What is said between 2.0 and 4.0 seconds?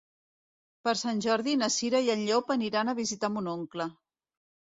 i en Llop aniran a visitar mon oncle.